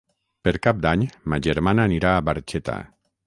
[0.47, 1.03] Per Cap d'Any
[1.33, 2.79] ma germana anirà a Barxeta.